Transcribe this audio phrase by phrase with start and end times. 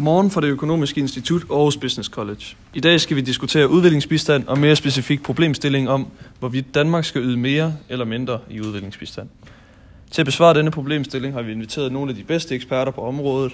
[0.00, 2.44] Godmorgen fra det økonomiske institut Aarhus Business College.
[2.74, 6.06] I dag skal vi diskutere udviklingsbistand og mere specifik problemstilling om,
[6.38, 9.28] hvorvidt Danmark skal yde mere eller mindre i udviklingsbistand.
[10.10, 13.52] Til at besvare denne problemstilling har vi inviteret nogle af de bedste eksperter på området,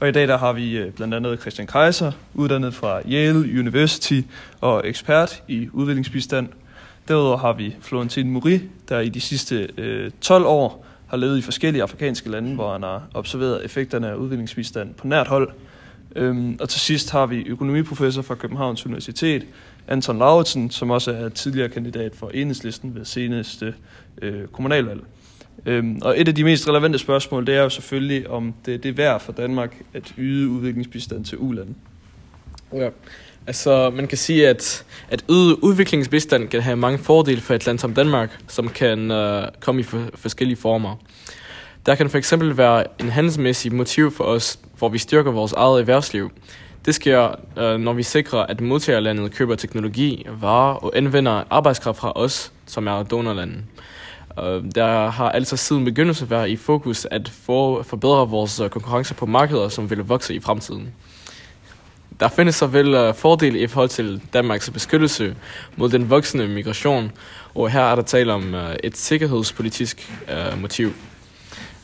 [0.00, 4.20] og i dag der har vi øh, blandt andet Christian Kaiser, uddannet fra Yale University
[4.60, 6.48] og ekspert i udviklingsbistand.
[7.08, 11.42] Derudover har vi Florentin Muri, der i de sidste øh, 12 år har levet i
[11.42, 15.50] forskellige afrikanske lande, hvor han har observeret effekterne af udviklingsbistand på nært hold.
[16.16, 19.46] Øhm, og til sidst har vi økonomiprofessor fra Københavns Universitet,
[19.88, 23.74] Anton Lauritsen, som også er tidligere kandidat for enhedslisten ved seneste
[24.22, 25.00] øh, kommunalvalg.
[25.66, 28.88] Øhm, og et af de mest relevante spørgsmål, det er jo selvfølgelig, om det, det
[28.88, 31.74] er værd for Danmark at yde udviklingsbistand til ulandet.
[32.72, 32.88] Ja.
[33.46, 37.78] Altså, man kan sige, at at yde udviklingsbistand kan have mange fordele for et land
[37.78, 40.96] som Danmark, som kan øh, komme i for, forskellige former.
[41.86, 46.30] Der kan fx være en handelsmæssig motiv for os, hvor vi styrker vores eget erhvervsliv.
[46.84, 52.12] Det sker, øh, når vi sikrer, at modtagerlandet køber teknologi, varer og anvender arbejdskraft fra
[52.14, 53.62] os, som er donorlandet.
[54.38, 57.28] Øh, der har altså siden begyndelse været i fokus at
[57.82, 60.92] forbedre vores øh, konkurrence på markeder, som vil vokse i fremtiden.
[62.20, 65.36] Der findes så vel fordele i forhold til Danmarks beskyttelse
[65.76, 67.12] mod den voksende migration,
[67.54, 68.54] og her er der tale om
[68.84, 70.12] et sikkerhedspolitisk
[70.60, 70.92] motiv.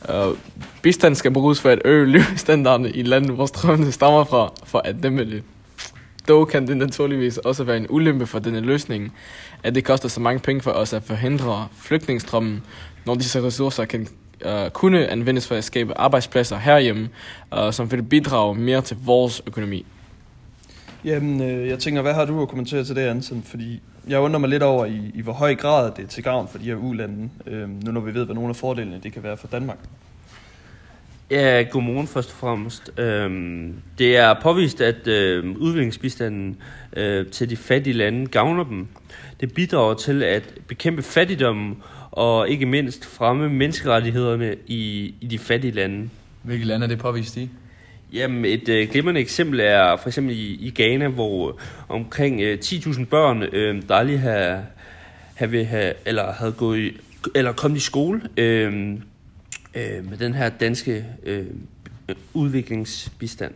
[0.09, 0.37] Øh, uh,
[0.81, 4.95] bistand skal bruges for at øge livsstandarden i landet, hvor strømmene stammer fra, for at
[5.03, 5.43] dæmme det.
[6.27, 9.13] Dog kan det naturligvis også være en ulempe for denne løsning,
[9.63, 12.63] at det koster så mange penge for os at forhindre flygtningstrømmen,
[13.05, 14.07] når disse ressourcer kan
[14.45, 17.09] uh, kunne anvendes for at skabe arbejdspladser herhjemme,
[17.57, 19.85] uh, som vil bidrage mere til vores økonomi.
[21.05, 23.43] Jamen, øh, jeg tænker, hvad har du at kommentere til det, Anton?
[23.43, 26.47] Fordi jeg undrer mig lidt over, i, i hvor høj grad det er til gavn
[26.47, 29.23] for de her ulande, øh, nu når vi ved, hvad nogle af fordelene det kan
[29.23, 29.77] være for Danmark.
[31.31, 32.91] Ja, godmorgen først og fremmest.
[32.97, 36.57] Øhm, det er påvist, at øh, udviklingsbistanden
[36.93, 38.87] øh, til de fattige lande gavner dem.
[39.39, 45.71] Det bidrager til at bekæmpe fattigdommen og ikke mindst fremme menneskerettighederne i, i de fattige
[45.71, 46.09] lande.
[46.43, 47.49] Hvilke lande er det påvist i?
[48.13, 51.59] Jamen, et øh, glimrende eksempel er for eksempel i, i Ghana, hvor
[51.89, 54.63] omkring øh, 10.000 børn, øh, der aldrig har,
[55.33, 56.97] have, have, eller havde gået i,
[57.35, 58.91] eller kommet i skole øh,
[59.75, 61.45] øh, med den her danske øh,
[62.33, 63.53] udviklingsbistand.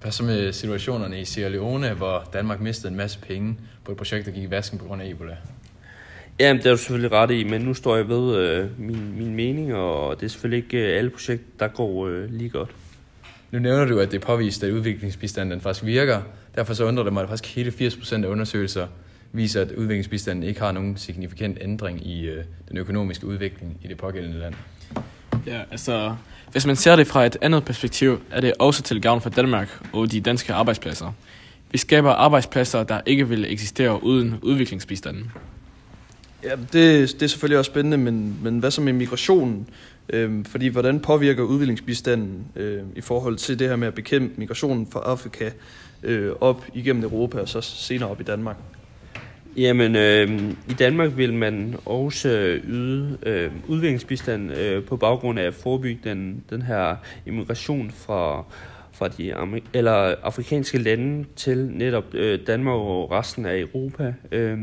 [0.00, 3.98] Hvad så med situationerne i Sierra Leone, hvor Danmark mistede en masse penge på et
[3.98, 5.36] projekt, der gik i vasken på grund af Ebola?
[6.40, 9.34] Jamen, det er du selvfølgelig ret i, men nu står jeg ved øh, min, min
[9.34, 12.70] mening, og det er selvfølgelig ikke øh, alle projekter, der går øh, lige godt.
[13.50, 16.22] Nu nævner du, at det er påvist, at udviklingsbistanden faktisk virker.
[16.54, 18.86] Derfor så undrer det mig, at faktisk hele 80% af undersøgelser
[19.32, 23.96] viser, at udviklingsbistanden ikke har nogen signifikant ændring i øh, den økonomiske udvikling i det
[23.96, 24.54] pågældende land.
[25.46, 26.14] Ja, altså,
[26.52, 29.86] hvis man ser det fra et andet perspektiv, er det også til gavn for Danmark
[29.92, 31.12] og de danske arbejdspladser.
[31.70, 35.32] Vi skaber arbejdspladser, der ikke ville eksistere uden udviklingsbistanden.
[36.44, 39.68] Ja, det, det er selvfølgelig også spændende, men, men hvad så med migrationen?
[40.12, 44.86] Øhm, fordi hvordan påvirker udviklingsbistanden øh, i forhold til det her med at bekæmpe migrationen
[44.86, 45.50] fra Afrika
[46.02, 48.56] øh, op igennem Europa og så senere op i Danmark?
[49.56, 55.44] Jamen, øh, i Danmark vil man også øh, yde øh, udviklingsbistand øh, på baggrund af
[55.44, 56.96] at forebygge den, den her
[57.26, 58.44] immigration fra,
[58.92, 59.34] fra de
[59.74, 64.14] eller afrikanske lande til netop øh, Danmark og resten af Europa.
[64.32, 64.58] Øh,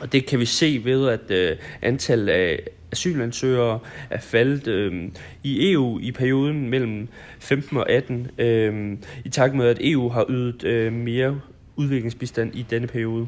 [0.00, 2.60] og det kan vi se ved, at øh, antallet af
[2.92, 3.78] asylansøgere
[4.10, 5.08] er faldet øh,
[5.42, 10.26] i EU i perioden mellem 15 og 18, øh, i takt med, at EU har
[10.28, 11.40] ydet øh, mere
[11.76, 13.26] udviklingsbistand i denne periode.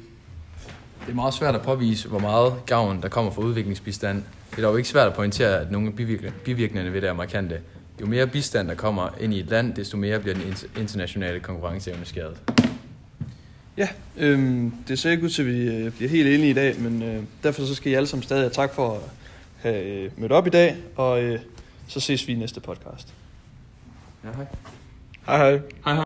[1.07, 4.23] Det er meget svært at påvise, hvor meget gavn der kommer fra udviklingsbistand.
[4.51, 5.95] Det er dog ikke svært at pointere, at nogle af
[6.45, 7.61] bivirkningerne ved det er markante.
[8.01, 12.05] Jo mere bistand, der kommer ind i et land, desto mere bliver den internationale konkurrenceevne
[12.05, 12.56] skadet.
[13.77, 16.81] Ja, øhm, det ser ikke ud til, at vi øh, bliver helt enige i dag,
[16.81, 19.01] men øh, derfor så skal I alle sammen stadig have tak for at
[19.63, 21.41] have øh, mødt op i dag, og øh,
[21.89, 23.15] så ses vi i næste podcast.
[24.25, 24.47] Ja, hej.
[25.27, 25.51] Hej hej.
[25.51, 25.95] Hej hej.